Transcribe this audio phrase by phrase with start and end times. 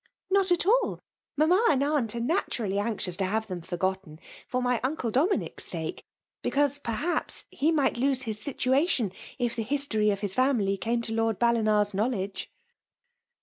[0.19, 0.99] *'Not at dl.
[1.37, 5.59] Mamma and aunt are natu vally anxious to bare them forgotten, for mj nude DominidLB
[5.59, 6.03] sake;
[6.43, 11.13] because^ perhaps, he might lose his situation, if the hktory of his finuly easne to
[11.13, 12.49] Lord Ballini's knowledge."